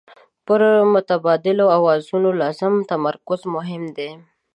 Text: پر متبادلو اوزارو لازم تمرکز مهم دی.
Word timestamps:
پر 0.45 0.61
متبادلو 0.93 1.65
اوزارو 1.77 2.29
لازم 2.41 2.73
تمرکز 2.89 3.41
مهم 3.55 3.83
دی. 3.97 4.09